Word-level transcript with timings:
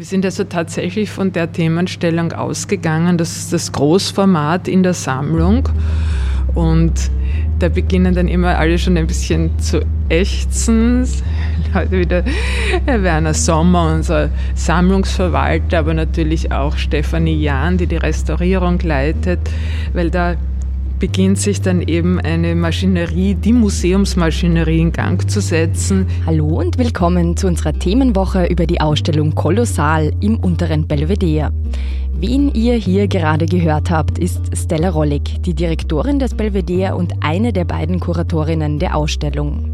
Wir 0.00 0.06
sind 0.06 0.24
also 0.24 0.44
tatsächlich 0.44 1.10
von 1.10 1.30
der 1.30 1.52
Themenstellung 1.52 2.32
ausgegangen, 2.32 3.18
das 3.18 3.36
ist 3.36 3.52
das 3.52 3.70
Großformat 3.70 4.66
in 4.66 4.82
der 4.82 4.94
Sammlung. 4.94 5.68
Und 6.54 7.10
da 7.58 7.68
beginnen 7.68 8.14
dann 8.14 8.26
immer 8.26 8.56
alle 8.56 8.78
schon 8.78 8.96
ein 8.96 9.06
bisschen 9.06 9.58
zu 9.58 9.82
ächzen. 10.08 11.06
Heute 11.74 11.98
wieder 11.98 12.24
Herr 12.86 13.02
Werner 13.02 13.34
Sommer, 13.34 13.92
unser 13.94 14.30
Sammlungsverwalter, 14.54 15.80
aber 15.80 15.92
natürlich 15.92 16.50
auch 16.50 16.78
Stefanie 16.78 17.38
Jahn, 17.38 17.76
die 17.76 17.86
die 17.86 17.98
Restaurierung 17.98 18.78
leitet, 18.78 19.50
weil 19.92 20.10
da 20.10 20.36
beginnt 21.00 21.38
sich 21.38 21.62
dann 21.62 21.80
eben 21.80 22.20
eine 22.20 22.54
Maschinerie, 22.54 23.34
die 23.34 23.54
Museumsmaschinerie 23.54 24.80
in 24.80 24.92
Gang 24.92 25.28
zu 25.28 25.40
setzen. 25.40 26.06
Hallo 26.26 26.60
und 26.60 26.78
willkommen 26.78 27.38
zu 27.38 27.46
unserer 27.46 27.72
Themenwoche 27.72 28.44
über 28.46 28.66
die 28.66 28.82
Ausstellung 28.82 29.34
Kolossal 29.34 30.12
im 30.20 30.38
unteren 30.38 30.86
Belvedere. 30.86 31.52
Wen 32.12 32.52
ihr 32.54 32.74
hier 32.74 33.08
gerade 33.08 33.46
gehört 33.46 33.90
habt, 33.90 34.18
ist 34.18 34.40
Stella 34.54 34.90
Rollig, 34.90 35.40
die 35.42 35.54
Direktorin 35.54 36.18
des 36.18 36.34
Belvedere 36.34 36.94
und 36.94 37.14
eine 37.20 37.52
der 37.52 37.64
beiden 37.64 37.98
Kuratorinnen 38.00 38.78
der 38.78 38.96
Ausstellung. 38.96 39.70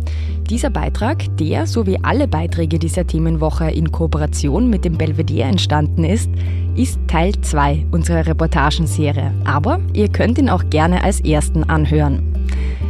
Dieser 0.48 0.70
Beitrag, 0.70 1.24
der 1.38 1.66
sowie 1.66 1.98
alle 2.02 2.28
Beiträge 2.28 2.78
dieser 2.78 3.04
Themenwoche 3.04 3.68
in 3.70 3.90
Kooperation 3.90 4.70
mit 4.70 4.84
dem 4.84 4.96
Belvedere 4.96 5.48
entstanden 5.48 6.04
ist, 6.04 6.30
ist 6.76 7.00
Teil 7.08 7.32
2 7.40 7.86
unserer 7.90 8.26
Reportagenserie. 8.26 9.32
Aber 9.44 9.80
ihr 9.92 10.08
könnt 10.08 10.38
ihn 10.38 10.48
auch 10.48 10.70
gerne 10.70 11.02
als 11.02 11.20
ersten 11.20 11.64
anhören. 11.64 12.22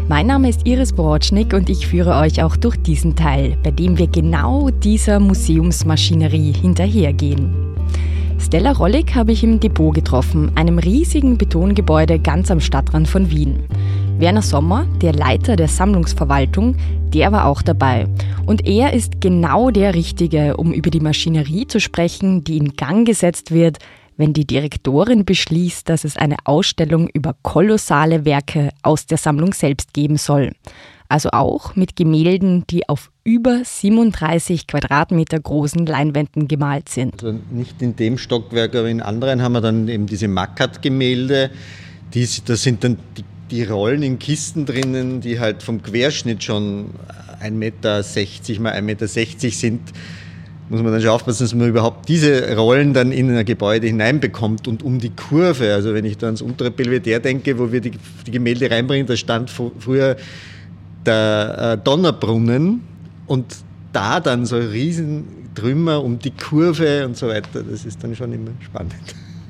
Mein 0.08 0.26
Name 0.26 0.48
ist 0.50 0.66
Iris 0.66 0.92
Borotschnik 0.92 1.52
und 1.52 1.70
ich 1.70 1.86
führe 1.86 2.14
euch 2.20 2.42
auch 2.42 2.56
durch 2.56 2.76
diesen 2.76 3.16
Teil, 3.16 3.56
bei 3.62 3.70
dem 3.70 3.96
wir 3.98 4.06
genau 4.06 4.70
dieser 4.70 5.18
Museumsmaschinerie 5.18 6.52
hinterhergehen. 6.52 7.75
Stella 8.38 8.72
Rollig 8.72 9.14
habe 9.14 9.32
ich 9.32 9.42
im 9.42 9.60
Depot 9.60 9.94
getroffen, 9.94 10.52
einem 10.56 10.78
riesigen 10.78 11.38
Betongebäude 11.38 12.18
ganz 12.18 12.50
am 12.50 12.60
Stadtrand 12.60 13.08
von 13.08 13.30
Wien. 13.30 13.64
Werner 14.18 14.42
Sommer, 14.42 14.86
der 15.02 15.12
Leiter 15.12 15.56
der 15.56 15.68
Sammlungsverwaltung, 15.68 16.76
der 17.12 17.32
war 17.32 17.46
auch 17.46 17.62
dabei. 17.62 18.06
Und 18.46 18.66
er 18.66 18.92
ist 18.92 19.20
genau 19.20 19.70
der 19.70 19.94
Richtige, 19.94 20.56
um 20.56 20.72
über 20.72 20.90
die 20.90 21.00
Maschinerie 21.00 21.66
zu 21.66 21.80
sprechen, 21.80 22.44
die 22.44 22.58
in 22.58 22.74
Gang 22.74 23.06
gesetzt 23.06 23.50
wird, 23.50 23.78
wenn 24.16 24.32
die 24.32 24.46
Direktorin 24.46 25.24
beschließt, 25.24 25.88
dass 25.88 26.04
es 26.04 26.16
eine 26.16 26.36
Ausstellung 26.44 27.08
über 27.12 27.34
kolossale 27.42 28.24
Werke 28.24 28.70
aus 28.82 29.06
der 29.06 29.18
Sammlung 29.18 29.52
selbst 29.52 29.92
geben 29.92 30.16
soll 30.16 30.52
also 31.08 31.30
auch 31.32 31.76
mit 31.76 31.96
Gemälden, 31.96 32.64
die 32.68 32.88
auf 32.88 33.10
über 33.24 33.62
37 33.64 34.66
Quadratmeter 34.66 35.40
großen 35.40 35.84
Leinwänden 35.84 36.48
gemalt 36.48 36.88
sind. 36.88 37.22
Also 37.22 37.38
nicht 37.50 37.82
in 37.82 37.96
dem 37.96 38.18
Stockwerk, 38.18 38.74
aber 38.74 38.88
in 38.88 39.02
anderen 39.02 39.42
haben 39.42 39.52
wir 39.52 39.60
dann 39.60 39.88
eben 39.88 40.06
diese 40.06 40.28
Mackert-Gemälde. 40.28 41.50
Die, 42.14 42.28
da 42.44 42.56
sind 42.56 42.84
dann 42.84 42.98
die, 43.16 43.24
die, 43.50 43.64
Rollen 43.64 44.02
in 44.02 44.18
Kisten 44.18 44.64
drinnen, 44.64 45.20
die 45.20 45.40
halt 45.40 45.62
vom 45.62 45.82
Querschnitt 45.82 46.44
schon 46.44 46.90
1,60 47.42 47.50
Meter 47.50 48.02
mal 48.60 48.72
1,60 48.72 48.82
Meter 48.82 49.08
sind. 49.08 49.80
Muss 50.68 50.82
man 50.82 50.92
dann 50.92 51.00
schon 51.00 51.10
aufpassen, 51.10 51.44
dass 51.44 51.54
man 51.54 51.68
überhaupt 51.68 52.08
diese 52.08 52.56
Rollen 52.56 52.92
dann 52.92 53.12
in 53.12 53.30
ein 53.30 53.44
Gebäude 53.44 53.86
hineinbekommt 53.86 54.66
und 54.66 54.82
um 54.82 54.98
die 54.98 55.10
Kurve. 55.10 55.72
Also 55.74 55.94
wenn 55.94 56.04
ich 56.04 56.18
da 56.18 56.26
ans 56.26 56.42
untere 56.42 56.72
Belvedere 56.72 57.20
denke, 57.20 57.58
wo 57.58 57.70
wir 57.70 57.80
die, 57.80 57.92
die 58.26 58.30
Gemälde 58.30 58.68
reinbringen, 58.70 59.06
da 59.06 59.16
stand 59.16 59.50
früher 59.50 60.16
der 61.06 61.56
äh, 61.58 61.78
Donnerbrunnen 61.82 62.82
und 63.26 63.56
da 63.92 64.20
dann 64.20 64.44
so 64.46 64.56
riesen 64.56 65.50
Trümmer 65.54 66.02
um 66.04 66.18
die 66.18 66.32
Kurve 66.32 67.06
und 67.06 67.16
so 67.16 67.28
weiter. 67.28 67.62
Das 67.62 67.84
ist 67.84 68.02
dann 68.02 68.14
schon 68.14 68.32
immer 68.32 68.50
spannend. 68.60 68.94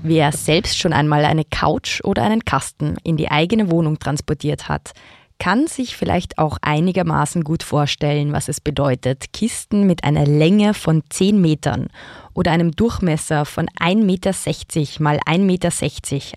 Wer 0.02 0.30
selbst 0.30 0.78
schon 0.78 0.92
einmal 0.92 1.24
eine 1.24 1.44
Couch 1.44 2.00
oder 2.04 2.22
einen 2.22 2.44
Kasten 2.44 2.96
in 3.02 3.16
die 3.16 3.30
eigene 3.30 3.70
Wohnung 3.70 3.98
transportiert 3.98 4.68
hat, 4.68 4.92
kann 5.38 5.66
sich 5.66 5.96
vielleicht 5.96 6.38
auch 6.38 6.58
einigermaßen 6.62 7.44
gut 7.44 7.62
vorstellen, 7.62 8.32
was 8.32 8.48
es 8.48 8.60
bedeutet, 8.60 9.32
Kisten 9.32 9.86
mit 9.86 10.04
einer 10.04 10.24
Länge 10.24 10.74
von 10.74 11.02
10 11.10 11.40
Metern 11.40 11.88
oder 12.32 12.52
einem 12.52 12.72
Durchmesser 12.72 13.44
von 13.44 13.66
1,60 13.80 13.96
Meter 14.04 15.02
mal 15.02 15.18
1,60 15.26 15.40
Meter, 15.40 15.70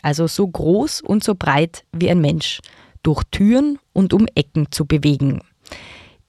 also 0.01 0.27
so 0.27 0.47
groß 0.47 1.01
und 1.01 1.23
so 1.23 1.35
breit 1.35 1.83
wie 1.93 2.09
ein 2.09 2.19
Mensch, 2.19 2.59
durch 3.03 3.23
Türen 3.31 3.79
und 3.93 4.13
um 4.13 4.27
Ecken 4.35 4.71
zu 4.71 4.85
bewegen. 4.85 5.41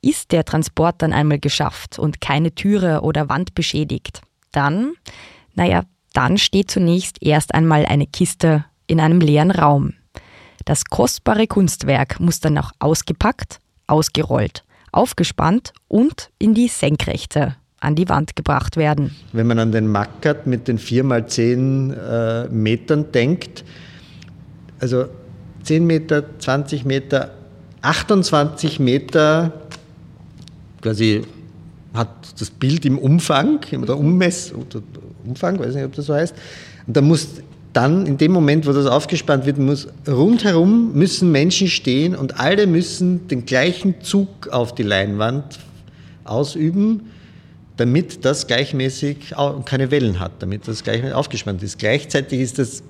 Ist 0.03 0.33
der 0.33 0.45
Transport 0.45 1.03
dann 1.03 1.13
einmal 1.13 1.39
geschafft 1.39 1.99
und 1.99 2.21
keine 2.21 2.55
Türe 2.55 3.03
oder 3.03 3.29
Wand 3.29 3.55
beschädigt, 3.55 4.23
dann, 4.53 4.95
naja, 5.55 5.83
dann 6.13 6.39
steht 6.39 6.71
zunächst 6.71 7.23
erst 7.23 7.55
einmal 7.55 7.87
eine 7.87 8.07
Kiste 8.07 8.65
in 8.87 9.01
einem 9.01 9.21
leeren 9.21 9.51
Raum. 9.51 9.95
Das 10.65 10.85
kostbare 10.85 11.47
Kunstwerk 11.47 12.21
muss 12.21 12.41
dann 12.41 12.59
auch 12.59 12.73
ausgepackt, 12.79 13.61
ausgerollt, 13.87 14.65
aufgespannt 14.93 15.73
und 15.89 16.31
in 16.39 16.55
die 16.55 16.69
Senkrechte 16.69 17.57
an 17.81 17.95
die 17.95 18.09
Wand 18.09 18.37
gebracht 18.37 18.77
werden. 18.77 19.17
Wenn 19.33 19.47
man 19.47 19.59
an 19.59 19.73
den 19.73 19.87
Mackert 19.87 20.47
mit 20.47 20.69
den 20.69 20.79
4 20.79 21.05
mal 21.05 21.27
10 21.27 21.93
äh, 21.93 22.49
Metern 22.49 23.11
denkt, 23.13 23.65
also 24.81 25.07
10 25.63 25.87
Meter, 25.87 26.25
20 26.39 26.85
Meter, 26.85 27.31
28 27.83 28.81
Meter 28.81 29.53
quasi 30.81 31.23
hat 31.95 32.09
das 32.39 32.51
Bild 32.51 32.85
im 32.85 32.99
Umfang, 32.99 33.61
oder 33.81 33.97
Ummess, 33.97 34.53
oder 34.53 34.83
Umfang, 35.25 35.59
weiß 35.59 35.75
nicht, 35.75 35.85
ob 35.85 35.95
das 35.95 36.07
so 36.07 36.15
heißt. 36.15 36.35
Und 36.87 36.97
da 36.97 37.01
muss 37.01 37.29
dann, 37.73 38.07
in 38.07 38.17
dem 38.19 38.33
Moment, 38.33 38.67
wo 38.67 38.73
das 38.73 38.87
aufgespannt 38.87 39.47
wird, 39.47 39.59
muss 39.59 39.89
rundherum 40.09 40.93
müssen 40.95 41.31
Menschen 41.31 41.69
stehen 41.69 42.15
und 42.15 42.39
alle 42.39 42.67
müssen 42.67 43.29
den 43.29 43.45
gleichen 43.45 44.01
Zug 44.03 44.49
auf 44.51 44.75
die 44.75 44.83
Leinwand 44.83 45.59
ausüben, 46.25 47.11
damit 47.77 48.25
das 48.25 48.47
gleichmäßig 48.47 49.35
keine 49.65 49.91
Wellen 49.91 50.21
hat, 50.21 50.33
damit 50.41 50.69
das 50.69 50.83
gleichmäßig 50.85 51.15
aufgespannt 51.15 51.63
ist. 51.63 51.79
Gleichzeitig 51.79 52.41
ist 52.41 52.59
das 52.59 52.83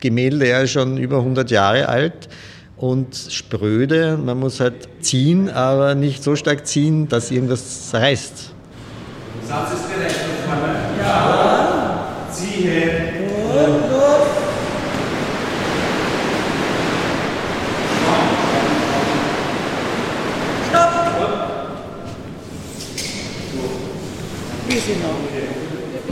Gemälde 0.00 0.48
ja 0.48 0.66
schon 0.66 0.96
über 0.98 1.18
100 1.18 1.50
Jahre 1.50 1.88
alt 1.88 2.28
und 2.76 3.16
spröde. 3.16 4.16
Man 4.16 4.38
muss 4.38 4.60
halt 4.60 4.88
ziehen, 5.00 5.48
aber 5.50 5.94
nicht 5.94 6.22
so 6.22 6.36
stark 6.36 6.66
ziehen, 6.66 7.08
dass 7.08 7.30
irgendwas 7.30 7.90
reißt. 7.92 8.52
Satz 9.48 9.72
ist 9.72 9.88
gerechnet, 9.88 10.20
Ja. 11.00 12.06
Ziehe. 12.30 13.16
Stopp. 20.68 20.90
Wir 21.06 21.22
sind 23.52 23.62
noch 23.62 23.85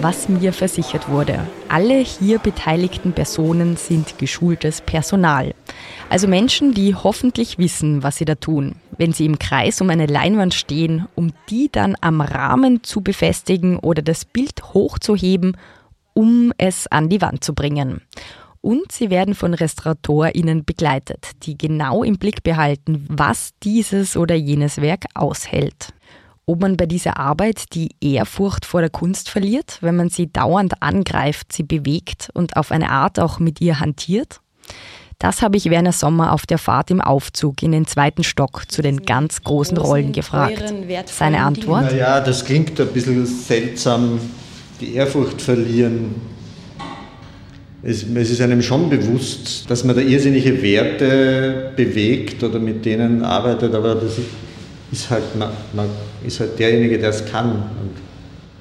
was 0.04 0.28
mir 0.28 0.52
versichert 0.52 1.08
wurde. 1.08 1.46
Alle 1.68 1.98
hier 1.98 2.38
beteiligten 2.38 3.12
Personen 3.12 3.76
sind 3.76 4.18
geschultes 4.18 4.80
Personal. 4.80 5.54
Also 6.10 6.28
Menschen, 6.28 6.74
die 6.74 6.94
hoffentlich 6.94 7.58
wissen, 7.58 8.02
was 8.02 8.16
sie 8.16 8.26
da 8.26 8.34
tun, 8.34 8.76
wenn 8.98 9.12
sie 9.12 9.24
im 9.24 9.38
Kreis 9.38 9.80
um 9.80 9.88
eine 9.88 10.06
Leinwand 10.06 10.52
stehen, 10.52 11.06
um 11.14 11.32
die 11.48 11.70
dann 11.72 11.96
am 12.00 12.20
Rahmen 12.20 12.82
zu 12.82 13.00
befestigen 13.00 13.78
oder 13.78 14.02
das 14.02 14.24
Bild 14.24 14.74
hochzuheben, 14.74 15.56
um 16.12 16.52
es 16.58 16.86
an 16.86 17.08
die 17.08 17.22
Wand 17.22 17.42
zu 17.42 17.54
bringen. 17.54 18.02
Und 18.60 18.92
sie 18.92 19.10
werden 19.10 19.34
von 19.34 19.54
RestauratorInnen 19.54 20.64
begleitet, 20.64 21.30
die 21.42 21.56
genau 21.56 22.02
im 22.02 22.18
Blick 22.18 22.42
behalten, 22.42 23.06
was 23.08 23.52
dieses 23.62 24.16
oder 24.16 24.34
jenes 24.34 24.80
Werk 24.80 25.04
aushält 25.14 25.94
ob 26.46 26.60
man 26.60 26.76
bei 26.76 26.86
dieser 26.86 27.18
Arbeit 27.18 27.74
die 27.74 27.90
Ehrfurcht 28.00 28.64
vor 28.64 28.80
der 28.80 28.90
Kunst 28.90 29.30
verliert, 29.30 29.78
wenn 29.80 29.96
man 29.96 30.10
sie 30.10 30.30
dauernd 30.30 30.82
angreift, 30.82 31.52
sie 31.52 31.62
bewegt 31.62 32.30
und 32.34 32.56
auf 32.56 32.70
eine 32.70 32.90
Art 32.90 33.18
auch 33.18 33.38
mit 33.38 33.60
ihr 33.60 33.80
hantiert? 33.80 34.40
Das 35.18 35.42
habe 35.42 35.56
ich 35.56 35.70
Werner 35.70 35.92
Sommer 35.92 36.32
auf 36.32 36.44
der 36.44 36.58
Fahrt 36.58 36.90
im 36.90 37.00
Aufzug 37.00 37.62
in 37.62 37.72
den 37.72 37.86
zweiten 37.86 38.24
Stock 38.24 38.70
zu 38.70 38.82
den 38.82 39.02
ganz 39.02 39.42
großen 39.42 39.78
Rollen 39.78 40.12
gefragt. 40.12 40.74
Seine 41.06 41.44
Antwort? 41.44 41.84
Naja, 41.84 42.20
das 42.20 42.44
klingt 42.44 42.78
ein 42.80 42.88
bisschen 42.88 43.24
seltsam, 43.24 44.18
die 44.80 44.94
Ehrfurcht 44.94 45.40
verlieren. 45.40 46.16
Es, 47.82 48.02
es 48.02 48.30
ist 48.30 48.40
einem 48.40 48.62
schon 48.62 48.90
bewusst, 48.90 49.70
dass 49.70 49.84
man 49.84 49.94
da 49.94 50.02
irrsinnige 50.02 50.62
Werte 50.62 51.72
bewegt 51.76 52.42
oder 52.42 52.58
mit 52.58 52.84
denen 52.84 53.22
arbeitet, 53.22 53.74
aber 53.74 53.94
das 53.94 54.18
ist 54.18 54.28
ist 54.92 55.10
halt, 55.10 55.36
man, 55.36 55.50
man 55.72 55.88
ist 56.24 56.40
halt 56.40 56.58
derjenige, 56.58 56.98
der 56.98 57.10
es 57.10 57.24
kann. 57.24 57.50
Und 57.50 57.92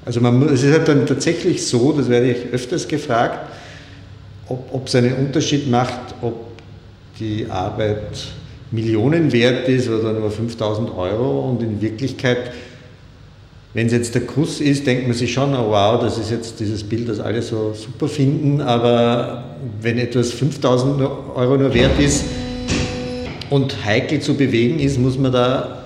also 0.04 0.20
man, 0.20 0.42
es 0.48 0.62
ist 0.62 0.72
halt 0.72 0.88
dann 0.88 1.06
tatsächlich 1.06 1.66
so, 1.66 1.92
das 1.92 2.08
werde 2.08 2.30
ich 2.30 2.52
öfters 2.52 2.86
gefragt, 2.88 3.50
ob 4.48 4.86
es 4.86 4.94
einen 4.94 5.14
Unterschied 5.14 5.70
macht, 5.70 6.14
ob 6.20 6.34
die 7.18 7.46
Arbeit 7.48 8.26
Millionen 8.70 9.32
wert 9.32 9.68
ist 9.68 9.88
oder 9.88 10.12
nur 10.12 10.30
5000 10.30 10.90
Euro 10.96 11.48
und 11.50 11.62
in 11.62 11.80
Wirklichkeit 11.80 12.52
Wenn 13.74 13.88
es 13.88 13.92
jetzt 13.92 14.14
der 14.14 14.22
Kuss 14.22 14.60
ist, 14.60 14.86
denkt 14.86 15.08
man 15.08 15.16
sich 15.16 15.32
schon, 15.32 15.52
oh 15.52 15.70
wow, 15.70 16.00
das 16.00 16.16
ist 16.16 16.30
jetzt 16.30 16.60
dieses 16.60 16.84
Bild, 16.84 17.08
das 17.08 17.18
alle 17.18 17.42
so 17.42 17.74
super 17.74 18.06
finden, 18.06 18.60
aber 18.60 19.42
wenn 19.80 19.98
etwas 19.98 20.30
5000 20.30 21.02
Euro 21.34 21.56
nur 21.56 21.74
wert 21.74 21.98
ist 21.98 22.24
und 23.50 23.84
heikel 23.84 24.20
zu 24.20 24.34
bewegen 24.34 24.78
ist, 24.78 24.98
muss 25.00 25.18
man 25.18 25.32
da 25.32 25.83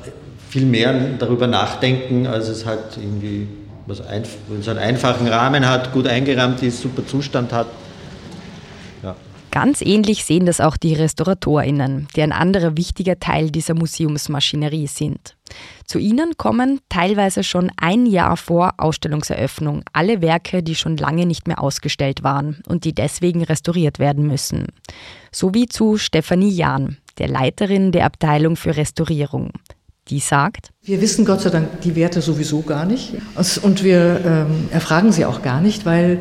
viel 0.48 0.64
mehr 0.64 0.94
darüber 1.18 1.46
nachdenken, 1.46 2.26
als 2.26 2.48
es 2.48 2.64
halt 2.64 2.96
irgendwie 2.96 3.48
was 3.86 4.00
ein, 4.06 4.22
wenn 4.48 4.60
es 4.60 4.68
einen 4.68 4.78
einfachen 4.78 5.26
Rahmen 5.26 5.66
hat, 5.66 5.92
gut 5.92 6.06
eingerahmt 6.06 6.62
ist, 6.62 6.80
super 6.80 7.06
Zustand 7.06 7.52
hat. 7.52 7.66
Ja. 9.02 9.16
Ganz 9.50 9.80
ähnlich 9.80 10.24
sehen 10.24 10.44
das 10.46 10.60
auch 10.60 10.76
die 10.76 10.94
RestauratorInnen, 10.94 12.08
die 12.14 12.22
ein 12.22 12.32
anderer 12.32 12.76
wichtiger 12.76 13.18
Teil 13.18 13.50
dieser 13.50 13.74
Museumsmaschinerie 13.74 14.86
sind. 14.86 15.36
Zu 15.86 15.98
ihnen 15.98 16.36
kommen 16.36 16.80
teilweise 16.90 17.42
schon 17.42 17.72
ein 17.78 18.04
Jahr 18.04 18.36
vor 18.36 18.74
Ausstellungseröffnung 18.76 19.82
alle 19.94 20.20
Werke, 20.20 20.62
die 20.62 20.74
schon 20.74 20.98
lange 20.98 21.24
nicht 21.24 21.48
mehr 21.48 21.62
ausgestellt 21.62 22.22
waren 22.22 22.62
und 22.68 22.84
die 22.84 22.94
deswegen 22.94 23.42
restauriert 23.42 23.98
werden 23.98 24.26
müssen. 24.26 24.66
So 25.32 25.54
wie 25.54 25.66
zu 25.66 25.96
Stefanie 25.96 26.50
Jahn, 26.50 26.98
der 27.16 27.28
Leiterin 27.28 27.90
der 27.90 28.04
Abteilung 28.04 28.56
für 28.56 28.76
Restaurierung 28.76 29.52
die 30.10 30.20
sagt, 30.20 30.70
wir 30.82 31.00
wissen 31.00 31.25
Gott 31.25 31.43
sei 31.43 31.50
Dank 31.50 31.81
die 31.82 31.94
Werte 31.96 32.22
sowieso 32.22 32.62
gar 32.62 32.87
nicht 32.87 33.14
und 33.62 33.84
wir 33.84 34.20
ähm, 34.25 34.69
erfragen 34.70 35.12
sie 35.12 35.25
auch 35.25 35.43
gar 35.43 35.60
nicht, 35.60 35.84
weil 35.84 36.20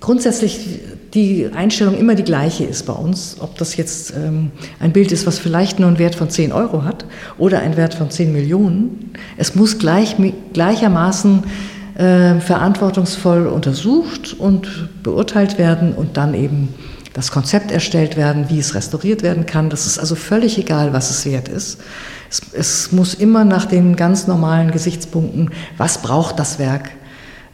grundsätzlich 0.00 0.80
die 1.14 1.50
Einstellung 1.54 1.96
immer 1.96 2.14
die 2.14 2.24
gleiche 2.24 2.64
ist 2.64 2.86
bei 2.86 2.92
uns, 2.92 3.36
ob 3.40 3.58
das 3.58 3.76
jetzt 3.76 4.12
ähm, 4.16 4.50
ein 4.78 4.92
Bild 4.92 5.12
ist, 5.12 5.26
was 5.26 5.38
vielleicht 5.38 5.78
nur 5.78 5.88
einen 5.88 5.98
Wert 5.98 6.14
von 6.14 6.30
10 6.30 6.52
Euro 6.52 6.84
hat 6.84 7.04
oder 7.36 7.60
einen 7.60 7.76
Wert 7.76 7.94
von 7.94 8.10
10 8.10 8.32
Millionen. 8.32 9.12
Es 9.36 9.54
muss 9.54 9.78
gleich, 9.78 10.16
gleichermaßen 10.52 11.42
äh, 11.94 12.40
verantwortungsvoll 12.40 13.46
untersucht 13.46 14.34
und 14.38 14.88
beurteilt 15.02 15.58
werden 15.58 15.92
und 15.92 16.16
dann 16.16 16.34
eben 16.34 16.74
das 17.12 17.32
Konzept 17.32 17.72
erstellt 17.72 18.16
werden, 18.16 18.46
wie 18.48 18.60
es 18.60 18.74
restauriert 18.74 19.22
werden 19.22 19.46
kann. 19.46 19.68
Das 19.68 19.86
ist 19.86 19.98
also 19.98 20.14
völlig 20.14 20.58
egal, 20.58 20.92
was 20.92 21.10
es 21.10 21.26
wert 21.26 21.48
ist. 21.48 21.80
Es, 22.30 22.40
es 22.52 22.92
muss 22.92 23.14
immer 23.14 23.44
nach 23.44 23.64
den 23.64 23.96
ganz 23.96 24.28
normalen 24.28 24.70
Gesichtspunkten, 24.70 25.50
was 25.76 26.00
braucht 26.00 26.38
das 26.38 26.60
Werk, 26.60 26.92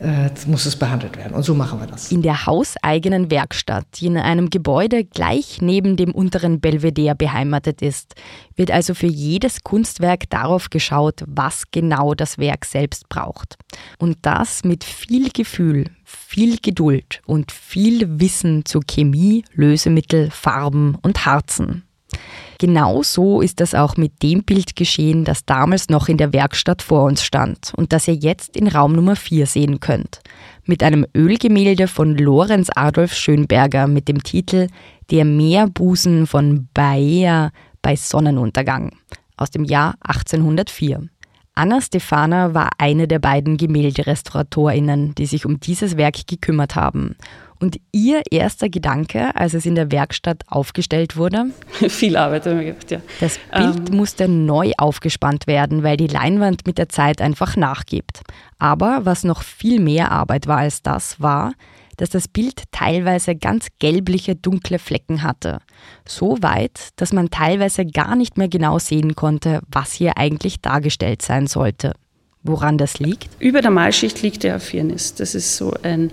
äh, 0.01 0.29
muss 0.47 0.67
es 0.67 0.77
behandelt 0.77 1.17
werden. 1.17 1.35
Und 1.35 1.45
so 1.45 1.55
machen 1.55 1.81
wir 1.81 1.87
das. 1.87 2.13
In 2.13 2.21
der 2.21 2.45
hauseigenen 2.45 3.31
Werkstatt, 3.31 3.87
die 3.95 4.07
in 4.07 4.19
einem 4.19 4.51
Gebäude 4.51 5.05
gleich 5.05 5.63
neben 5.63 5.97
dem 5.97 6.13
unteren 6.13 6.61
Belvedere 6.61 7.15
beheimatet 7.15 7.81
ist, 7.81 8.15
wird 8.55 8.71
also 8.71 8.93
für 8.93 9.07
jedes 9.07 9.63
Kunstwerk 9.63 10.29
darauf 10.29 10.69
geschaut, 10.69 11.25
was 11.27 11.65
genau 11.71 12.13
das 12.13 12.37
Werk 12.37 12.67
selbst 12.67 13.09
braucht. 13.09 13.57
Und 13.99 14.19
das 14.21 14.63
mit 14.63 14.85
viel 14.85 15.31
Gefühl, 15.31 15.87
viel 16.05 16.59
Geduld 16.59 17.23
und 17.25 17.51
viel 17.51 18.21
Wissen 18.21 18.67
zu 18.67 18.81
Chemie, 18.81 19.43
Lösemittel, 19.55 20.31
Farben 20.31 20.99
und 21.01 21.25
Harzen. 21.25 21.86
Genau 22.59 23.03
so 23.03 23.43
ist 23.43 23.61
das 23.61 23.75
auch 23.75 23.97
mit 23.97 24.23
dem 24.23 24.43
Bild 24.43 24.77
geschehen, 24.77 25.25
das 25.25 25.45
damals 25.45 25.91
noch 25.91 26.09
in 26.09 26.17
der 26.17 26.33
Werkstatt 26.33 26.81
vor 26.81 27.05
uns 27.05 27.23
stand 27.23 27.73
und 27.77 27.93
das 27.93 28.09
ihr 28.09 28.15
jetzt 28.15 28.57
in 28.57 28.69
Raum 28.69 28.93
Nummer 28.93 29.15
4 29.15 29.47
sehen 29.47 29.81
könnt. 29.81 30.21
Mit 30.65 30.83
einem 30.83 31.07
Ölgemälde 31.15 31.87
von 31.87 32.17
Lorenz 32.17 32.71
Adolf 32.75 33.13
Schönberger 33.13 33.87
mit 33.87 34.09
dem 34.09 34.23
Titel 34.23 34.69
Der 35.11 35.27
Meerbusen 35.27 36.27
von 36.27 36.69
Baea 36.73 37.51
bei 37.83 37.95
Sonnenuntergang 37.95 38.97
aus 39.37 39.51
dem 39.51 39.65
Jahr 39.65 39.95
1804. 40.01 41.09
Anna 41.55 41.81
Stefana 41.81 42.53
war 42.53 42.71
eine 42.79 43.09
der 43.09 43.19
beiden 43.19 43.57
Gemälderestauratorinnen, 43.57 45.15
die 45.15 45.27
sich 45.27 45.47
um 45.47 45.59
dieses 45.59 45.97
Werk 45.97 46.27
gekümmert 46.27 46.75
haben. 46.75 47.17
Und 47.59 47.79
ihr 47.93 48.23
erster 48.31 48.69
Gedanke, 48.69 49.35
als 49.35 49.55
es 49.55 49.67
in 49.67 49.75
der 49.75 49.91
Werkstatt 49.91 50.43
aufgestellt 50.47 51.17
wurde? 51.17 51.47
Viel 51.89 52.17
Arbeit, 52.17 52.47
habe 52.47 52.63
ich 52.63 52.67
gedacht, 52.67 52.91
ja. 52.91 53.01
Das 53.21 53.39
Bild 53.55 53.91
ähm. 53.91 53.97
musste 53.97 54.29
neu 54.29 54.73
aufgespannt 54.79 55.47
werden, 55.47 55.83
weil 55.83 55.97
die 55.97 56.07
Leinwand 56.07 56.67
mit 56.67 56.79
der 56.79 56.89
Zeit 56.89 57.21
einfach 57.21 57.57
nachgibt. 57.57 58.21
Aber 58.59 59.01
was 59.05 59.25
noch 59.25 59.43
viel 59.43 59.81
mehr 59.81 60.11
Arbeit 60.13 60.47
war 60.47 60.59
als 60.59 60.83
das, 60.83 61.21
war, 61.21 61.53
dass 61.97 62.11
das 62.11 62.29
Bild 62.29 62.65
teilweise 62.73 63.37
ganz 63.37 63.69
gelbliche, 63.79 64.37
dunkle 64.37 64.79
Flecken 64.79 65.23
hatte. 65.23 65.61
So 66.07 66.37
weit, 66.43 66.91
dass 66.97 67.13
man 67.13 67.31
teilweise 67.31 67.87
gar 67.87 68.17
nicht 68.17 68.37
mehr 68.37 68.49
genau 68.49 68.79
sehen 68.79 69.15
konnte, 69.15 69.61
was 69.71 69.93
hier 69.93 70.19
eigentlich 70.19 70.61
dargestellt 70.61 71.23
sein 71.23 71.47
sollte. 71.47 71.95
Woran 72.43 72.79
das 72.79 72.99
liegt? 72.99 73.31
Über 73.41 73.61
der 73.61 73.71
Malschicht 73.71 74.23
liegt 74.23 74.45
der 74.45 74.61
Firnis. 74.61 75.15
Das 75.15 75.35
ist 75.35 75.57
so 75.57 75.75
ein 75.83 76.13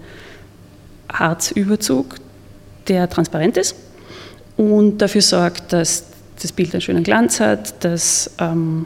Harzüberzug, 1.13 2.15
der 2.87 3.09
transparent 3.09 3.57
ist 3.57 3.75
und 4.57 4.97
dafür 4.99 5.21
sorgt, 5.21 5.73
dass 5.73 6.05
das 6.41 6.51
Bild 6.51 6.73
einen 6.73 6.81
schönen 6.81 7.03
Glanz 7.03 7.39
hat, 7.39 7.83
dass 7.83 8.31
ähm, 8.39 8.85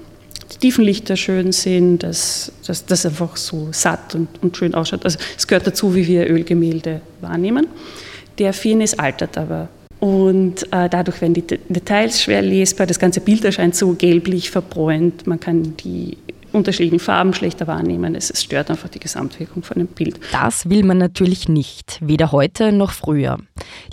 die 0.54 0.58
Tiefenlichter 0.58 1.18
schön 1.18 1.52
sind, 1.52 2.04
dass 2.04 2.52
das 2.66 3.06
einfach 3.06 3.36
so 3.38 3.70
satt 3.72 4.16
und, 4.16 4.28
und, 4.42 4.56
schön 4.56 4.76
ausschaut. 4.76 5.04
Also 5.04 5.18
es 5.38 5.48
gehört 5.48 5.68
dazu, 5.68 5.96
wie 5.96 6.08
wir 6.08 6.30
Ölgemälde 6.30 7.02
wahrnehmen. 7.22 7.68
Der 8.38 8.54
Firnis 8.54 8.94
altert 8.94 9.38
aber 9.38 9.68
und 10.00 10.72
äh, 10.72 10.90
dadurch 10.90 11.22
werden 11.22 11.34
die 11.34 11.42
Details 11.42 12.22
schwer 12.22 12.42
lesbar. 12.42 12.86
Das 12.86 13.00
ganze 13.00 13.20
Bild 13.20 13.44
erscheint 13.44 13.76
so 13.76 13.94
gelblich 13.94 14.52
verbräunt. 14.52 15.26
Man 15.26 15.40
kann 15.40 15.76
die 15.78 16.18
unterschiedlichen 16.58 17.00
Farben 17.00 17.34
schlechter 17.34 17.68
wahrnehmen. 17.68 18.16
Es, 18.16 18.30
es 18.30 18.44
stört 18.44 18.70
einfach 18.70 18.90
die 18.90 19.00
Gesamtwirkung 19.00 19.64
von 19.64 19.78
dem 19.78 19.88
Bild. 19.88 20.20
Das 20.32 20.70
will 20.70 20.84
man 20.84 20.98
natürlich 20.98 21.48
nicht, 21.48 22.00
weder 22.02 22.32
heute 22.32 22.72
noch 22.72 22.92
früher. 22.92 23.38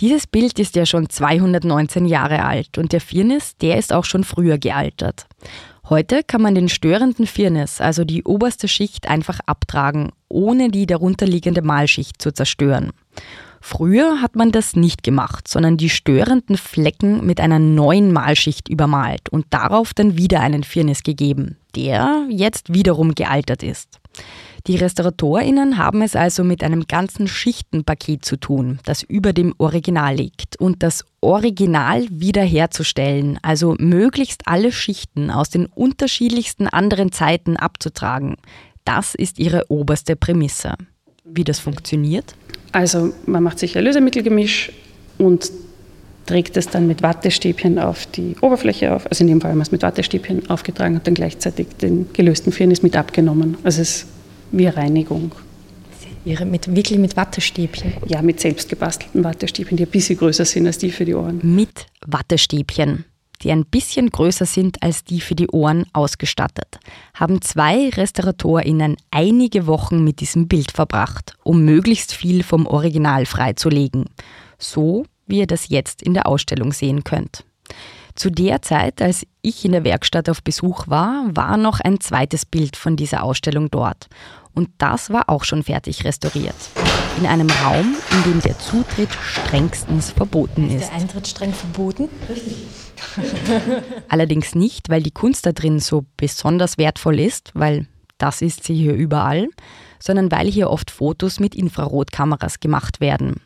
Dieses 0.01 0.27
Bild 0.27 0.59
ist 0.59 0.75
ja 0.75 0.85
schon 0.85 1.09
219 1.09 2.05
Jahre 2.05 2.43
alt 2.43 2.77
und 2.77 2.91
der 2.91 3.01
Firnis, 3.01 3.55
der 3.57 3.77
ist 3.77 3.93
auch 3.93 4.05
schon 4.05 4.23
früher 4.23 4.57
gealtert. 4.57 5.27
Heute 5.87 6.23
kann 6.23 6.41
man 6.41 6.55
den 6.55 6.67
störenden 6.67 7.27
Firnis, 7.27 7.79
also 7.79 8.05
die 8.05 8.23
oberste 8.23 8.67
Schicht, 8.67 9.07
einfach 9.07 9.39
abtragen, 9.45 10.11
ohne 10.29 10.69
die 10.69 10.87
darunterliegende 10.87 11.61
Malschicht 11.61 12.19
zu 12.19 12.31
zerstören. 12.31 12.91
Früher 13.67 14.21
hat 14.21 14.35
man 14.35 14.51
das 14.51 14.75
nicht 14.75 15.01
gemacht, 15.01 15.47
sondern 15.47 15.75
die 15.75 15.89
störenden 15.89 16.55
Flecken 16.55 17.25
mit 17.25 17.39
einer 17.39 17.57
neuen 17.57 18.13
Malschicht 18.13 18.69
übermalt 18.69 19.27
und 19.29 19.47
darauf 19.49 19.91
dann 19.91 20.19
wieder 20.19 20.41
einen 20.41 20.63
Firnis 20.63 21.01
gegeben, 21.01 21.57
der 21.75 22.27
jetzt 22.29 22.75
wiederum 22.75 23.15
gealtert 23.15 23.63
ist. 23.63 23.99
Die 24.67 24.75
RestauratorInnen 24.75 25.79
haben 25.79 26.03
es 26.03 26.15
also 26.15 26.43
mit 26.43 26.63
einem 26.63 26.85
ganzen 26.85 27.27
Schichtenpaket 27.27 28.23
zu 28.23 28.37
tun, 28.37 28.77
das 28.85 29.01
über 29.01 29.33
dem 29.33 29.55
Original 29.57 30.15
liegt. 30.15 30.57
Und 30.59 30.83
das 30.83 31.03
Original 31.19 32.05
wiederherzustellen, 32.11 33.39
also 33.41 33.75
möglichst 33.79 34.47
alle 34.47 34.71
Schichten 34.71 35.31
aus 35.31 35.49
den 35.49 35.65
unterschiedlichsten 35.65 36.67
anderen 36.67 37.11
Zeiten 37.11 37.57
abzutragen, 37.57 38.35
das 38.83 39.15
ist 39.15 39.39
ihre 39.39 39.65
oberste 39.69 40.15
Prämisse. 40.15 40.75
Wie 41.25 41.43
das 41.43 41.59
funktioniert? 41.59 42.35
Also 42.71 43.13
man 43.25 43.43
macht 43.43 43.59
sich 43.59 43.77
ein 43.77 43.83
Lösemittelgemisch 43.83 44.71
und 45.17 45.51
trägt 46.25 46.57
es 46.57 46.67
dann 46.67 46.87
mit 46.87 47.01
Wattestäbchen 47.01 47.79
auf 47.79 48.05
die 48.07 48.35
Oberfläche 48.41 48.93
auf. 48.93 49.07
Also 49.07 49.23
in 49.23 49.27
dem 49.27 49.41
Fall 49.41 49.51
haben 49.51 49.57
wir 49.57 49.63
es 49.63 49.71
mit 49.71 49.81
Wattestäbchen 49.81 50.49
aufgetragen 50.49 50.95
und 50.95 51.07
dann 51.07 51.13
gleichzeitig 51.13 51.67
den 51.81 52.11
gelösten 52.13 52.51
Firnis 52.51 52.81
mit 52.81 52.95
abgenommen. 52.95 53.57
Also 53.63 53.81
es 53.81 53.97
ist 53.97 54.07
wie 54.51 54.67
Reinigung. 54.67 55.31
Ihre 56.25 56.45
mit, 56.45 56.75
wirklich 56.75 56.97
mit 56.97 57.15
Wattestäbchen? 57.15 57.93
Ja, 58.07 58.21
mit 58.21 58.39
selbstgebastelten 58.39 59.23
Wattestäbchen, 59.23 59.77
die 59.77 59.85
ein 59.85 59.91
bisschen 59.91 60.17
größer 60.17 60.45
sind 60.45 60.65
als 60.65 60.77
die 60.77 60.91
für 60.91 61.05
die 61.05 61.13
Ohren. 61.13 61.39
Mit 61.43 61.85
Wattestäbchen 62.05 63.05
die 63.41 63.51
ein 63.51 63.65
bisschen 63.65 64.09
größer 64.09 64.45
sind 64.45 64.81
als 64.83 65.03
die 65.03 65.21
für 65.21 65.35
die 65.35 65.49
Ohren 65.49 65.85
ausgestattet, 65.93 66.79
haben 67.13 67.41
zwei 67.41 67.89
RestauratorInnen 67.89 68.97
einige 69.11 69.67
Wochen 69.67 70.03
mit 70.03 70.19
diesem 70.19 70.47
Bild 70.47 70.71
verbracht, 70.71 71.35
um 71.43 71.63
möglichst 71.65 72.13
viel 72.13 72.43
vom 72.43 72.65
Original 72.67 73.25
freizulegen. 73.25 74.05
So 74.57 75.05
wie 75.27 75.39
ihr 75.39 75.47
das 75.47 75.69
jetzt 75.69 76.01
in 76.01 76.13
der 76.13 76.27
Ausstellung 76.27 76.71
sehen 76.71 77.03
könnt. 77.03 77.45
Zu 78.15 78.29
der 78.29 78.61
Zeit, 78.61 79.01
als 79.01 79.25
ich 79.41 79.65
in 79.65 79.73
der 79.73 79.83
Werkstatt 79.83 80.29
auf 80.29 80.41
Besuch 80.41 80.87
war, 80.87 81.25
war 81.33 81.57
noch 81.57 81.81
ein 81.81 81.99
zweites 81.99 82.45
Bild 82.45 82.77
von 82.77 82.95
dieser 82.95 83.23
Ausstellung 83.23 83.69
dort. 83.69 84.07
Und 84.53 84.69
das 84.77 85.09
war 85.09 85.29
auch 85.29 85.43
schon 85.43 85.63
fertig 85.63 86.05
restauriert. 86.05 86.55
In 87.19 87.25
einem 87.25 87.49
Raum, 87.49 87.95
in 88.11 88.31
dem 88.31 88.41
der 88.41 88.57
Zutritt 88.57 89.09
strengstens 89.11 90.11
verboten 90.11 90.69
ist. 90.69 90.83
Ist 90.83 90.91
der 90.91 90.99
Eintritt 90.99 91.27
streng 91.27 91.53
verboten? 91.53 92.07
Richtig. 92.29 92.84
Allerdings 94.09 94.55
nicht, 94.55 94.89
weil 94.89 95.03
die 95.03 95.11
Kunst 95.11 95.45
da 95.45 95.51
drin 95.51 95.79
so 95.79 96.05
besonders 96.17 96.77
wertvoll 96.77 97.19
ist, 97.19 97.51
weil 97.53 97.87
das 98.17 98.41
ist 98.41 98.63
sie 98.63 98.75
hier 98.75 98.93
überall, 98.93 99.49
sondern 99.99 100.31
weil 100.31 100.49
hier 100.49 100.69
oft 100.69 100.91
Fotos 100.91 101.39
mit 101.39 101.55
Infrarotkameras 101.55 102.59
gemacht 102.59 103.01
werden. 103.01 103.41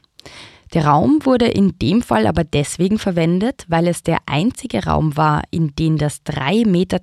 Der 0.74 0.86
Raum 0.86 1.20
wurde 1.24 1.48
in 1.48 1.79
dem 1.79 2.03
Fall 2.03 2.27
aber 2.27 2.44
deswegen 2.44 3.00
verwendet, 3.00 3.65
weil 3.70 3.88
es 3.88 4.03
der 4.03 4.20
einzige 4.27 4.86
Raum 4.86 5.18
war, 5.18 5.41
in 5.50 5.74
dem 5.75 5.98
das 5.98 6.24
3,20 6.25 6.68
Meter 6.68 7.00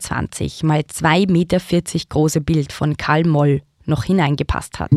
mal 0.67 0.81
2,40 0.81 1.31
Meter 1.33 1.61
große 2.09 2.41
Bild 2.41 2.73
von 2.73 2.97
Karl 2.97 3.25
Moll 3.25 3.63
noch 3.89 4.05
hineingepasst 4.05 4.79
hat. 4.81 4.91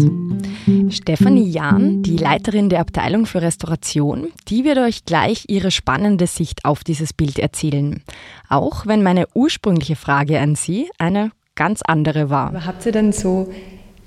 Stefanie 0.90 1.50
Jahn, 1.50 2.04
die 2.04 2.18
Leiterin 2.18 2.70
der 2.70 2.80
Abteilung 2.82 3.26
für 3.26 3.42
Restauration, 3.42 4.28
die 4.48 4.64
wird 4.64 4.78
euch 4.78 5.06
gleich 5.06 5.46
ihre 5.48 5.72
spannende 5.72 6.28
Sicht 6.28 6.66
auf 6.66 6.84
dieses 6.84 7.14
Bild 7.14 7.40
erzählen. 7.40 8.04
Auch 8.48 8.86
wenn 8.86 9.04
meine 9.04 9.28
ursprüngliche 9.34 9.96
Frage 9.96 10.40
an 10.40 10.56
Sie 10.56 10.90
eine 10.98 11.32
ganz 11.56 11.82
andere 11.82 12.30
war. 12.30 12.48
Aber 12.48 12.66
habt 12.66 12.86
ihr 12.86 12.92
denn 12.92 13.12
so 13.12 13.52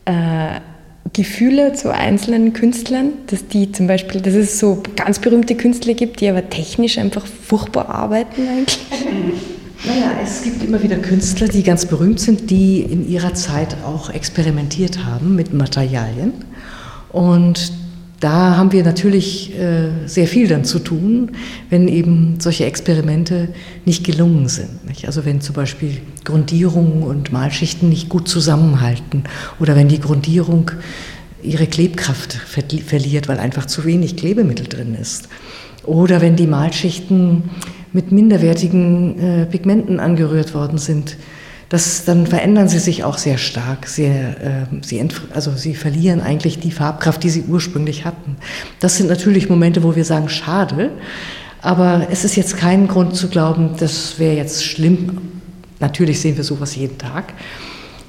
äh, 0.05 0.61
Gefühle 1.13 1.75
zu 1.75 1.93
einzelnen 1.93 2.53
Künstlern, 2.53 3.13
dass 3.27 3.47
die 3.47 3.73
zum 3.73 3.87
Beispiel, 3.87 4.21
dass 4.21 4.35
es 4.35 4.59
so 4.59 4.83
ganz 4.97 5.19
berühmte 5.19 5.57
Künstler 5.57 5.95
gibt, 5.95 6.21
die 6.21 6.29
aber 6.29 6.49
technisch 6.49 6.99
einfach 6.99 7.27
furchtbar 7.27 7.89
arbeiten 7.89 8.49
eigentlich? 8.49 8.79
Naja, 9.85 10.13
es 10.23 10.43
gibt 10.43 10.63
immer 10.63 10.81
wieder 10.81 10.97
Künstler, 10.97 11.49
die 11.49 11.65
ganz 11.65 11.87
berühmt 11.87 12.21
sind, 12.21 12.51
die 12.51 12.83
in 12.83 13.09
ihrer 13.09 13.35
Zeit 13.35 13.77
auch 13.85 14.11
experimentiert 14.11 15.05
haben 15.05 15.35
mit 15.35 15.53
Materialien. 15.53 16.33
Und 17.11 17.73
da 18.21 18.57
haben 18.57 18.71
wir 18.71 18.85
natürlich 18.85 19.59
äh, 19.59 20.07
sehr 20.07 20.29
viel 20.29 20.47
dann 20.47 20.65
zu 20.65 20.79
tun, 20.79 21.33
wenn 21.69 21.89
eben 21.89 22.37
solche 22.39 22.65
Experimente 22.65 23.49
nicht 23.85 24.05
gelungen 24.05 24.49
sind. 24.49 24.87
Nicht? 24.87 25.07
Also 25.07 25.25
wenn 25.25 25.41
zum 25.41 25.57
Beispiel 25.57 26.01
Grundierungen 26.23 27.03
und 27.03 27.33
Malschichten 27.33 27.89
nicht 27.89 28.09
gut 28.09 28.29
zusammenhalten 28.29 29.25
oder 29.59 29.75
wenn 29.75 29.89
die 29.89 29.99
Grundierung 29.99 30.71
ihre 31.43 31.67
Klebkraft 31.67 32.35
verliert, 32.35 33.27
weil 33.27 33.41
einfach 33.41 33.67
zu 33.67 33.85
wenig 33.85 34.17
Klebemittel 34.17 34.69
drin 34.69 34.95
ist. 34.95 35.29
Oder 35.85 36.21
wenn 36.21 36.37
die 36.37 36.47
Malschichten 36.47 37.51
mit 37.93 38.13
minderwertigen 38.13 39.19
äh, 39.19 39.47
Pigmenten 39.47 40.01
angerührt 40.01 40.55
worden 40.55 40.79
sind, 40.79 41.17
das, 41.73 42.05
dann 42.05 42.27
verändern 42.27 42.69
sie 42.69 42.79
sich 42.79 43.03
auch 43.03 43.17
sehr 43.17 43.39
stark. 43.39 43.87
Sehr, 43.87 44.67
äh, 44.71 44.83
sie, 44.83 45.03
also 45.33 45.53
sie 45.53 45.75
verlieren 45.75 46.21
eigentlich 46.21 46.59
die 46.61 46.71
Farbkraft, 46.71 47.23
die 47.23 47.31
sie 47.31 47.45
ursprünglich 47.49 48.05
hatten. 48.05 48.37
Das 48.81 48.99
sind 48.99 49.09
natürlich 49.09 49.49
Momente, 49.49 49.83
wo 49.83 49.97
wir 49.97 50.05
sagen, 50.05 50.29
schade. 50.29 50.91
Aber 51.63 52.09
es 52.11 52.25
ist 52.25 52.37
jetzt 52.37 52.59
kein 52.59 52.89
Grund 52.89 53.17
zu 53.17 53.29
glauben, 53.29 53.71
das 53.79 54.19
wäre 54.19 54.37
jetzt 54.37 54.65
schlimm. 54.65 55.19
Natürlich 55.81 56.21
sehen 56.21 56.37
wir 56.37 56.45
sowas 56.45 56.77
jeden 56.77 56.99
Tag. 56.99 57.33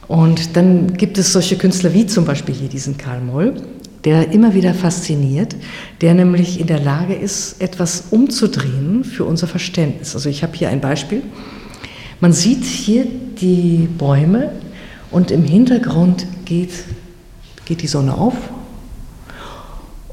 Und 0.10 0.58
dann 0.58 0.94
gibt 0.98 1.18
es 1.18 1.32
solche 1.32 1.56
Künstler 1.56 1.94
wie 1.94 2.06
zum 2.06 2.26
Beispiel 2.26 2.54
hier 2.54 2.68
diesen 2.68 2.98
Karl 2.98 3.22
Moll, 3.22 3.56
der 4.06 4.32
immer 4.32 4.54
wieder 4.54 4.74
fasziniert, 4.74 5.56
der 6.02 6.14
nämlich 6.14 6.60
in 6.60 6.68
der 6.68 6.80
Lage 6.80 7.14
ist, 7.14 7.62
etwas 7.62 8.06
umzudrehen 8.12 9.04
für 9.04 9.24
unser 9.24 9.48
Verständnis. 9.48 10.14
Also 10.14 10.30
ich 10.30 10.44
habe 10.44 10.56
hier 10.56 10.70
ein 10.70 10.82
Beispiel. 10.82 11.24
Man 12.20 12.34
sieht 12.34 12.64
hier 12.64 13.06
die 13.40 13.88
Bäume 13.98 14.52
und 15.12 15.32
im 15.32 15.44
Hintergrund 15.44 16.26
geht, 16.46 16.72
geht 17.66 17.82
die 17.82 17.88
Sonne 17.88 18.18
auf. 18.18 18.36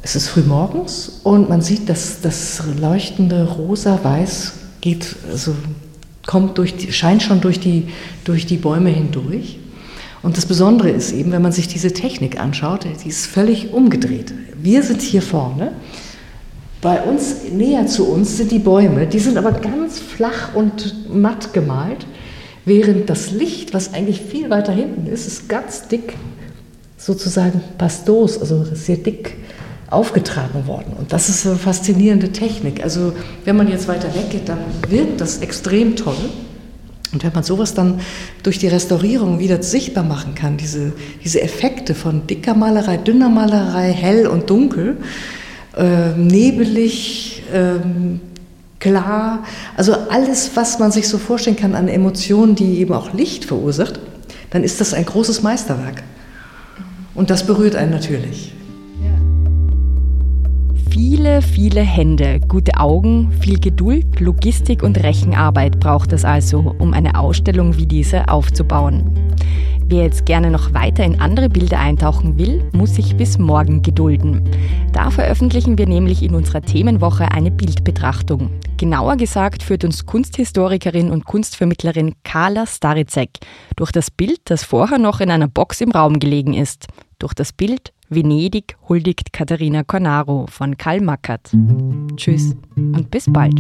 Es 0.03 0.17
ist 0.17 0.29
früh 0.29 0.43
morgens 0.43 1.21
und 1.25 1.49
man 1.49 1.61
sieht, 1.61 1.89
dass 1.89 2.21
das 2.21 2.63
leuchtende 2.81 3.47
rosa-weiß 3.47 4.53
geht, 4.81 5.17
also 5.31 5.55
kommt 6.27 6.59
durch 6.59 6.77
die, 6.77 6.93
scheint 6.93 7.23
schon 7.23 7.41
durch 7.41 7.61
die, 7.61 7.89
durch 8.25 8.47
die 8.47 8.57
Bäume 8.57 8.91
hindurch. 8.91 9.59
Und 10.23 10.37
das 10.37 10.47
Besondere 10.47 10.91
ist 10.91 11.13
eben, 11.13 11.33
wenn 11.33 11.43
man 11.43 11.53
sich 11.53 11.69
diese 11.69 11.93
Technik 11.93 12.39
anschaut, 12.39 12.87
die 13.05 13.09
ist 13.09 13.27
völlig 13.27 13.73
umgedreht. 13.73 14.35
Wir 14.55 14.83
sind 14.83 15.01
hier 15.01 15.23
vorne. 15.23 15.73
Bei 16.83 17.03
uns, 17.03 17.37
näher 17.53 17.87
zu 17.87 18.07
uns, 18.07 18.37
sind 18.37 18.51
die 18.53 18.59
Bäume. 18.59 19.07
Die 19.07 19.19
sind 19.19 19.39
aber 19.39 19.53
ganz 19.53 19.99
flach 19.99 20.55
und 20.55 21.15
matt 21.15 21.53
gemalt, 21.53 22.07
während 22.65 23.09
das 23.09 23.31
Licht, 23.31 23.75
was 23.75 23.95
eigentlich 23.95 24.21
viel 24.21 24.51
weiter 24.51 24.73
hinten 24.73 25.07
ist, 25.07 25.27
ist 25.27 25.49
ganz 25.49 25.89
dick, 25.89 26.15
sozusagen 26.97 27.61
pastos, 27.79 28.39
also 28.39 28.65
sehr 28.75 28.97
dick 28.97 29.37
aufgetragen 29.91 30.67
worden. 30.67 30.93
Und 30.99 31.13
das 31.13 31.29
ist 31.29 31.47
eine 31.47 31.57
faszinierende 31.57 32.31
Technik. 32.31 32.83
Also 32.83 33.13
wenn 33.45 33.57
man 33.57 33.69
jetzt 33.69 33.89
weiter 33.89 34.15
weggeht, 34.15 34.49
dann 34.49 34.59
wirkt 34.89 35.21
das 35.21 35.39
extrem 35.39 35.97
toll. 35.97 36.15
Und 37.13 37.25
wenn 37.25 37.33
man 37.33 37.43
sowas 37.43 37.75
dann 37.75 38.01
durch 38.43 38.59
die 38.59 38.69
Restaurierung 38.69 39.41
wieder 39.41 39.63
sichtbar 39.63 40.05
machen 40.05 40.35
kann, 40.35 40.57
diese, 40.57 40.93
diese 41.25 41.43
Effekte 41.43 41.95
von 41.95 42.27
dicker 42.27 42.55
Malerei, 42.55 42.99
dünner 42.99 43.29
Malerei, 43.29 43.93
hell 43.93 44.27
und 44.27 44.49
dunkel, 44.49 44.97
äh, 45.77 46.11
nebelig, 46.17 47.43
äh, 47.53 47.81
klar, 48.79 49.45
also 49.77 49.95
alles, 50.09 50.53
was 50.55 50.79
man 50.79 50.93
sich 50.93 51.09
so 51.09 51.19
vorstellen 51.19 51.57
kann 51.57 51.75
an 51.75 51.89
Emotionen, 51.89 52.55
die 52.55 52.79
eben 52.79 52.95
auch 52.95 53.13
Licht 53.13 53.45
verursacht, 53.45 53.99
dann 54.51 54.63
ist 54.63 54.81
das 54.81 54.95
ein 54.95 55.05
großes 55.05 55.43
Meisterwerk. 55.43 56.03
Und 57.15 57.31
das 57.31 57.45
berührt 57.45 57.75
einen 57.75 57.91
natürlich. 57.91 58.53
Viele, 61.03 61.41
viele 61.41 61.81
Hände, 61.81 62.41
gute 62.41 62.77
Augen, 62.77 63.33
viel 63.41 63.59
Geduld, 63.59 64.21
Logistik 64.21 64.83
und 64.83 65.03
Rechenarbeit 65.03 65.81
braucht 65.81 66.13
es 66.13 66.27
also, 66.27 66.75
um 66.79 66.93
eine 66.93 67.19
Ausstellung 67.19 67.79
wie 67.79 67.87
diese 67.87 68.29
aufzubauen. 68.29 69.11
Wer 69.87 70.03
jetzt 70.05 70.27
gerne 70.27 70.51
noch 70.51 70.75
weiter 70.75 71.03
in 71.03 71.19
andere 71.19 71.49
Bilder 71.49 71.79
eintauchen 71.79 72.39
will, 72.39 72.63
muss 72.75 72.97
sich 72.97 73.17
bis 73.17 73.39
morgen 73.39 73.81
gedulden. 73.81 74.43
Da 74.93 75.09
veröffentlichen 75.09 75.79
wir 75.79 75.87
nämlich 75.87 76.23
in 76.23 76.35
unserer 76.35 76.61
Themenwoche 76.61 77.33
eine 77.33 77.51
Bildbetrachtung. 77.51 78.51
Genauer 78.77 79.17
gesagt 79.17 79.63
führt 79.63 79.85
uns 79.85 80.05
Kunsthistorikerin 80.05 81.11
und 81.11 81.25
Kunstvermittlerin 81.25 82.13
Carla 82.25 82.67
Staricek 82.67 83.31
durch 83.77 83.91
das 83.91 84.11
Bild, 84.11 84.41
das 84.45 84.65
vorher 84.65 84.99
noch 84.99 85.21
in 85.21 85.31
einer 85.31 85.49
Box 85.49 85.81
im 85.81 85.93
Raum 85.93 86.19
gelegen 86.19 86.53
ist. 86.53 86.89
Durch 87.19 87.33
das 87.33 87.55
Bild 87.55 87.95
Venedig 88.13 88.77
huldigt 88.89 89.33
Katharina 89.33 89.85
Cornaro 89.85 90.47
von 90.49 90.77
Karl 90.77 91.01
Mackert. 91.01 91.53
Tschüss 92.17 92.57
und 92.75 93.09
bis 93.13 93.33
bald. 93.33 93.55